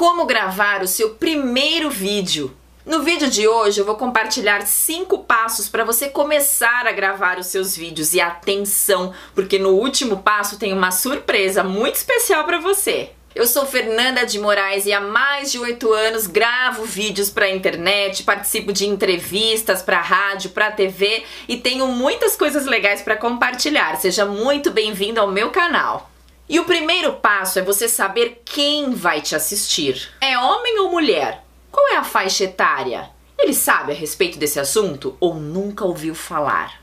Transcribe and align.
como 0.00 0.24
gravar 0.24 0.82
o 0.82 0.88
seu 0.88 1.10
primeiro 1.10 1.90
vídeo. 1.90 2.56
No 2.86 3.02
vídeo 3.02 3.28
de 3.28 3.46
hoje 3.46 3.82
eu 3.82 3.84
vou 3.84 3.96
compartilhar 3.96 4.66
cinco 4.66 5.18
passos 5.24 5.68
para 5.68 5.84
você 5.84 6.08
começar 6.08 6.86
a 6.86 6.92
gravar 6.92 7.38
os 7.38 7.48
seus 7.48 7.76
vídeos 7.76 8.14
e 8.14 8.20
atenção, 8.20 9.12
porque 9.34 9.58
no 9.58 9.72
último 9.72 10.22
passo 10.22 10.58
tem 10.58 10.72
uma 10.72 10.90
surpresa 10.90 11.62
muito 11.62 11.96
especial 11.96 12.44
para 12.44 12.58
você. 12.58 13.10
Eu 13.34 13.46
sou 13.46 13.66
Fernanda 13.66 14.24
de 14.24 14.38
Moraes 14.38 14.86
e 14.86 14.92
há 14.94 15.02
mais 15.02 15.52
de 15.52 15.58
oito 15.58 15.92
anos 15.92 16.26
gravo 16.26 16.84
vídeos 16.84 17.28
para 17.28 17.44
a 17.44 17.54
internet, 17.54 18.22
participo 18.22 18.72
de 18.72 18.86
entrevistas 18.86 19.82
para 19.82 20.00
rádio, 20.00 20.48
para 20.48 20.72
TV 20.72 21.24
e 21.46 21.58
tenho 21.58 21.86
muitas 21.88 22.36
coisas 22.36 22.64
legais 22.64 23.02
para 23.02 23.16
compartilhar. 23.16 23.96
Seja 23.96 24.24
muito 24.24 24.70
bem-vindo 24.70 25.20
ao 25.20 25.30
meu 25.30 25.50
canal. 25.50 26.09
E 26.50 26.58
o 26.58 26.64
primeiro 26.64 27.12
passo 27.12 27.60
é 27.60 27.62
você 27.62 27.88
saber 27.88 28.42
quem 28.44 28.92
vai 28.92 29.20
te 29.20 29.36
assistir. 29.36 30.10
É 30.20 30.36
homem 30.36 30.80
ou 30.80 30.90
mulher? 30.90 31.44
Qual 31.70 31.86
é 31.92 31.96
a 31.96 32.02
faixa 32.02 32.42
etária? 32.42 33.08
Ele 33.38 33.54
sabe 33.54 33.92
a 33.92 33.94
respeito 33.94 34.36
desse 34.36 34.58
assunto 34.58 35.16
ou 35.20 35.34
nunca 35.34 35.84
ouviu 35.84 36.12
falar? 36.12 36.79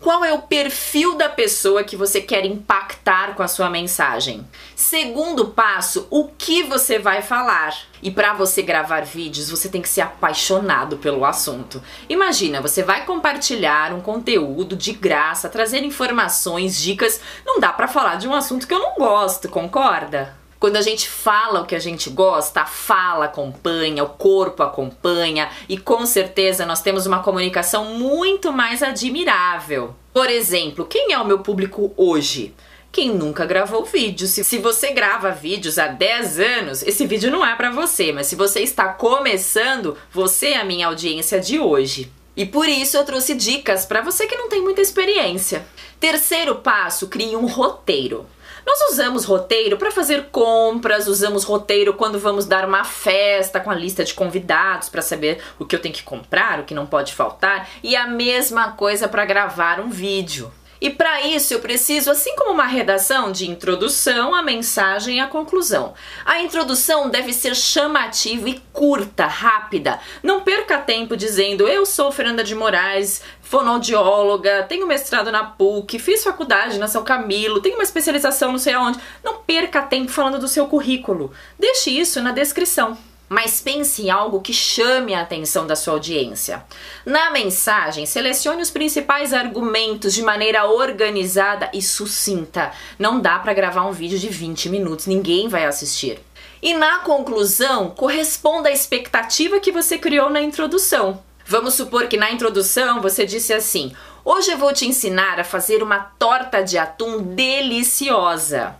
Qual 0.00 0.24
é 0.24 0.32
o 0.32 0.40
perfil 0.40 1.14
da 1.18 1.28
pessoa 1.28 1.84
que 1.84 1.94
você 1.94 2.22
quer 2.22 2.46
impactar 2.46 3.34
com 3.34 3.42
a 3.42 3.48
sua 3.48 3.68
mensagem? 3.68 4.48
Segundo 4.74 5.48
passo, 5.48 6.06
o 6.08 6.26
que 6.26 6.62
você 6.62 6.98
vai 6.98 7.20
falar? 7.20 7.76
E 8.02 8.10
para 8.10 8.32
você 8.32 8.62
gravar 8.62 9.04
vídeos, 9.04 9.50
você 9.50 9.68
tem 9.68 9.82
que 9.82 9.88
ser 9.90 10.00
apaixonado 10.00 10.96
pelo 10.96 11.22
assunto. 11.22 11.82
Imagina, 12.08 12.62
você 12.62 12.82
vai 12.82 13.04
compartilhar 13.04 13.92
um 13.92 14.00
conteúdo 14.00 14.74
de 14.74 14.94
graça, 14.94 15.50
trazer 15.50 15.84
informações, 15.84 16.80
dicas, 16.80 17.20
não 17.44 17.60
dá 17.60 17.70
para 17.70 17.86
falar 17.86 18.14
de 18.14 18.26
um 18.26 18.32
assunto 18.32 18.66
que 18.66 18.72
eu 18.72 18.78
não 18.78 18.94
gosto, 18.94 19.50
concorda? 19.50 20.39
Quando 20.60 20.76
a 20.76 20.82
gente 20.82 21.08
fala 21.08 21.62
o 21.62 21.64
que 21.64 21.74
a 21.74 21.78
gente 21.78 22.10
gosta, 22.10 22.60
a 22.60 22.66
fala 22.66 23.24
acompanha, 23.24 24.04
o 24.04 24.10
corpo 24.10 24.62
acompanha 24.62 25.48
e 25.66 25.78
com 25.78 26.04
certeza 26.04 26.66
nós 26.66 26.82
temos 26.82 27.06
uma 27.06 27.22
comunicação 27.22 27.86
muito 27.94 28.52
mais 28.52 28.82
admirável. 28.82 29.96
Por 30.12 30.28
exemplo, 30.28 30.84
quem 30.84 31.14
é 31.14 31.18
o 31.18 31.24
meu 31.24 31.38
público 31.38 31.94
hoje? 31.96 32.54
Quem 32.92 33.08
nunca 33.08 33.46
gravou 33.46 33.86
vídeo. 33.86 34.26
Se, 34.26 34.44
se 34.44 34.58
você 34.58 34.90
grava 34.92 35.30
vídeos 35.30 35.78
há 35.78 35.86
10 35.86 36.38
anos, 36.38 36.82
esse 36.82 37.06
vídeo 37.06 37.30
não 37.30 37.46
é 37.46 37.56
para 37.56 37.70
você, 37.70 38.12
mas 38.12 38.26
se 38.26 38.36
você 38.36 38.60
está 38.60 38.88
começando, 38.88 39.96
você 40.12 40.48
é 40.48 40.60
a 40.60 40.64
minha 40.64 40.88
audiência 40.88 41.40
de 41.40 41.58
hoje. 41.58 42.12
E 42.36 42.46
por 42.46 42.68
isso 42.68 42.96
eu 42.96 43.04
trouxe 43.04 43.34
dicas 43.34 43.84
para 43.84 44.00
você 44.00 44.26
que 44.26 44.36
não 44.36 44.48
tem 44.48 44.62
muita 44.62 44.80
experiência. 44.80 45.66
Terceiro 45.98 46.56
passo, 46.56 47.08
crie 47.08 47.36
um 47.36 47.46
roteiro. 47.46 48.26
Nós 48.66 48.92
usamos 48.92 49.24
roteiro 49.24 49.76
para 49.76 49.90
fazer 49.90 50.26
compras, 50.30 51.08
usamos 51.08 51.44
roteiro 51.44 51.94
quando 51.94 52.18
vamos 52.18 52.46
dar 52.46 52.66
uma 52.66 52.84
festa 52.84 53.58
com 53.58 53.70
a 53.70 53.74
lista 53.74 54.04
de 54.04 54.14
convidados 54.14 54.88
para 54.88 55.02
saber 55.02 55.42
o 55.58 55.64
que 55.64 55.74
eu 55.74 55.80
tenho 55.80 55.94
que 55.94 56.02
comprar, 56.02 56.60
o 56.60 56.64
que 56.64 56.74
não 56.74 56.86
pode 56.86 57.14
faltar, 57.14 57.68
e 57.82 57.96
a 57.96 58.06
mesma 58.06 58.72
coisa 58.72 59.08
para 59.08 59.24
gravar 59.24 59.80
um 59.80 59.88
vídeo. 59.88 60.52
E 60.80 60.88
para 60.88 61.20
isso 61.20 61.52
eu 61.52 61.60
preciso, 61.60 62.10
assim 62.10 62.34
como 62.36 62.52
uma 62.52 62.66
redação, 62.66 63.30
de 63.30 63.48
introdução, 63.50 64.34
a 64.34 64.42
mensagem 64.42 65.18
e 65.18 65.20
a 65.20 65.26
conclusão. 65.26 65.92
A 66.24 66.40
introdução 66.40 67.10
deve 67.10 67.32
ser 67.32 67.54
chamativa 67.54 68.48
e 68.48 68.62
curta, 68.72 69.26
rápida. 69.26 70.00
Não 70.22 70.40
perca 70.40 70.78
tempo 70.78 71.16
dizendo 71.16 71.68
eu 71.68 71.84
sou 71.84 72.10
Fernanda 72.10 72.42
de 72.42 72.54
Moraes, 72.54 73.22
fonoaudióloga, 73.42 74.62
tenho 74.62 74.86
mestrado 74.86 75.30
na 75.30 75.44
PUC, 75.44 75.98
fiz 75.98 76.24
faculdade 76.24 76.78
na 76.78 76.88
São 76.88 77.04
Camilo, 77.04 77.60
tenho 77.60 77.74
uma 77.74 77.84
especialização 77.84 78.52
não 78.52 78.58
sei 78.58 78.72
aonde. 78.72 78.98
Não 79.22 79.42
perca 79.42 79.82
tempo 79.82 80.10
falando 80.10 80.38
do 80.38 80.48
seu 80.48 80.66
currículo. 80.66 81.30
Deixe 81.58 81.90
isso 81.90 82.22
na 82.22 82.32
descrição 82.32 82.96
mas 83.30 83.60
pense 83.60 84.02
em 84.02 84.10
algo 84.10 84.40
que 84.40 84.52
chame 84.52 85.14
a 85.14 85.20
atenção 85.20 85.64
da 85.64 85.76
sua 85.76 85.94
audiência. 85.94 86.64
Na 87.06 87.30
mensagem, 87.30 88.04
selecione 88.04 88.60
os 88.60 88.70
principais 88.70 89.32
argumentos 89.32 90.12
de 90.12 90.20
maneira 90.20 90.66
organizada 90.66 91.70
e 91.72 91.80
sucinta. 91.80 92.72
Não 92.98 93.20
dá 93.20 93.38
para 93.38 93.54
gravar 93.54 93.86
um 93.86 93.92
vídeo 93.92 94.18
de 94.18 94.28
20 94.28 94.68
minutos, 94.68 95.06
ninguém 95.06 95.46
vai 95.46 95.64
assistir. 95.64 96.18
E 96.60 96.74
na 96.74 96.98
conclusão, 96.98 97.90
corresponda 97.90 98.68
à 98.68 98.72
expectativa 98.72 99.60
que 99.60 99.70
você 99.70 99.96
criou 99.96 100.28
na 100.28 100.42
introdução. 100.42 101.22
Vamos 101.46 101.74
supor 101.74 102.08
que 102.08 102.16
na 102.16 102.32
introdução 102.32 103.00
você 103.00 103.24
disse 103.24 103.52
assim: 103.52 103.94
Hoje 104.24 104.50
eu 104.50 104.58
vou 104.58 104.72
te 104.72 104.86
ensinar 104.86 105.38
a 105.38 105.44
fazer 105.44 105.84
uma 105.84 106.00
torta 106.18 106.62
de 106.62 106.76
atum 106.76 107.22
deliciosa. 107.22 108.74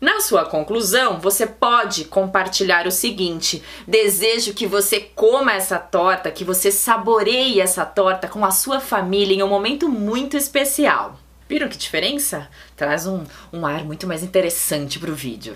Na 0.00 0.18
sua 0.18 0.46
conclusão, 0.46 1.20
você 1.20 1.46
pode 1.46 2.06
compartilhar 2.06 2.86
o 2.86 2.90
seguinte: 2.90 3.62
desejo 3.86 4.54
que 4.54 4.66
você 4.66 4.98
coma 4.98 5.52
essa 5.52 5.78
torta, 5.78 6.30
que 6.30 6.42
você 6.42 6.72
saboreie 6.72 7.60
essa 7.60 7.84
torta 7.84 8.26
com 8.26 8.42
a 8.42 8.50
sua 8.50 8.80
família 8.80 9.36
em 9.36 9.42
um 9.42 9.48
momento 9.48 9.90
muito 9.90 10.38
especial. 10.38 11.18
Viram 11.46 11.68
que 11.68 11.76
diferença? 11.76 12.48
Traz 12.74 13.06
um, 13.06 13.24
um 13.52 13.66
ar 13.66 13.84
muito 13.84 14.06
mais 14.06 14.22
interessante 14.22 14.98
para 14.98 15.10
o 15.10 15.14
vídeo. 15.14 15.54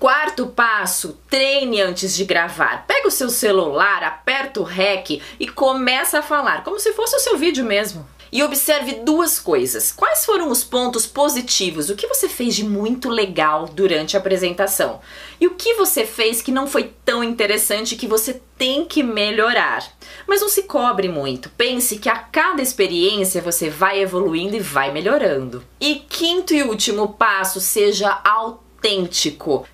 Quarto 0.00 0.46
passo, 0.48 1.20
treine 1.28 1.80
antes 1.80 2.16
de 2.16 2.24
gravar. 2.24 2.86
Pega 2.88 3.06
o 3.06 3.10
seu 3.10 3.28
celular, 3.28 4.02
aperta 4.02 4.60
o 4.60 4.64
REC 4.64 5.22
e 5.38 5.46
começa 5.46 6.18
a 6.18 6.22
falar, 6.22 6.64
como 6.64 6.80
se 6.80 6.92
fosse 6.94 7.14
o 7.14 7.20
seu 7.20 7.36
vídeo 7.36 7.64
mesmo 7.64 8.04
e 8.32 8.42
observe 8.42 8.94
duas 9.04 9.38
coisas. 9.38 9.92
Quais 9.92 10.24
foram 10.24 10.50
os 10.50 10.62
pontos 10.62 11.06
positivos? 11.06 11.90
O 11.90 11.96
que 11.96 12.06
você 12.06 12.28
fez 12.28 12.54
de 12.54 12.64
muito 12.64 13.08
legal 13.08 13.66
durante 13.66 14.16
a 14.16 14.20
apresentação? 14.20 15.00
E 15.40 15.46
o 15.46 15.54
que 15.54 15.74
você 15.74 16.04
fez 16.04 16.40
que 16.40 16.52
não 16.52 16.66
foi 16.66 16.92
tão 17.04 17.24
interessante 17.24 17.96
que 17.96 18.06
você 18.06 18.40
tem 18.56 18.84
que 18.84 19.02
melhorar? 19.02 19.84
Mas 20.26 20.40
não 20.40 20.48
se 20.48 20.62
cobre 20.64 21.08
muito. 21.08 21.50
Pense 21.50 21.98
que 21.98 22.08
a 22.08 22.18
cada 22.18 22.62
experiência 22.62 23.42
você 23.42 23.68
vai 23.68 24.00
evoluindo 24.00 24.56
e 24.56 24.60
vai 24.60 24.92
melhorando. 24.92 25.64
E 25.80 25.96
quinto 25.96 26.54
e 26.54 26.62
último 26.62 27.14
passo, 27.14 27.60
seja 27.60 28.20
autêntico. 28.24 28.69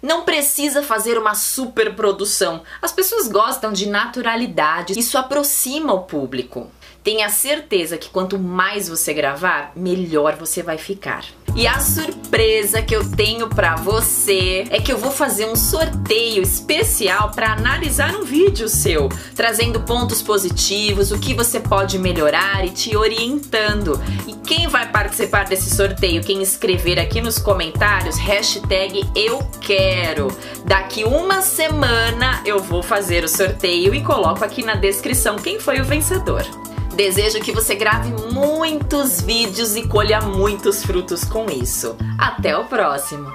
Não 0.03 0.25
precisa 0.25 0.83
fazer 0.83 1.19
uma 1.19 1.35
super 1.35 1.95
produção. 1.95 2.63
As 2.83 2.93
pessoas 2.93 3.29
gostam 3.29 3.73
de 3.73 3.89
naturalidade. 3.89 4.99
Isso 4.99 5.17
aproxima 5.17 5.93
o 5.93 6.05
público. 6.05 6.71
Tenha 7.03 7.29
certeza 7.31 7.97
que 7.97 8.11
quanto 8.11 8.39
mais 8.39 8.89
você 8.89 9.15
gravar, 9.15 9.71
melhor 9.77 10.35
você 10.35 10.63
vai 10.63 10.77
ficar. 10.77 11.25
E 11.57 11.67
a 11.67 11.81
surpresa 11.81 12.83
que 12.83 12.95
eu 12.95 13.11
tenho 13.11 13.49
para 13.49 13.77
você 13.77 14.67
é 14.69 14.79
que 14.79 14.93
eu 14.93 14.99
vou 14.99 15.11
fazer 15.11 15.47
um 15.47 15.57
sorteio 15.57 16.43
especial 16.43 17.31
para 17.31 17.55
analisar 17.55 18.15
um 18.15 18.25
vídeo 18.25 18.69
seu, 18.69 19.09
trazendo 19.35 19.81
pontos 19.81 20.21
positivos, 20.21 21.11
o 21.11 21.19
que 21.19 21.33
você 21.33 21.59
pode 21.59 21.99
melhorar 21.99 22.63
e 22.63 22.69
te 22.69 22.95
orientando. 22.95 23.99
E 24.27 24.35
quem 24.35 24.69
vai 24.69 24.93
participar 24.93 25.47
desse 25.47 25.75
sorteio? 25.75 26.23
Quem 26.23 26.43
escrever 26.43 27.01
aqui 27.01 27.23
nos 27.23 27.39
comentários 27.39 28.19
hashtag 28.19 29.03
eu 29.17 29.39
quero. 29.63 30.29
Daqui 30.67 31.05
uma 31.05 31.41
semana 31.41 32.43
eu 32.45 32.59
vou 32.59 32.83
fazer 32.83 33.25
o 33.25 33.29
sorteio 33.29 33.95
e 33.95 34.03
coloco 34.03 34.45
aqui 34.45 34.63
na 34.63 34.75
descrição 34.75 35.37
quem 35.37 35.59
foi 35.59 35.81
o 35.81 35.85
vencedor. 35.85 36.45
Desejo 36.97 37.41
que 37.41 37.53
você 37.53 37.75
grave 37.75 38.11
muitos 38.33 39.21
vídeos 39.21 39.77
e 39.77 39.87
colha 39.87 40.23
muitos 40.23 40.83
frutos 40.83 41.25
com 41.25 41.45
isso. 41.51 41.95
Até 42.19 42.57
o 42.57 42.65
próximo! 42.65 43.27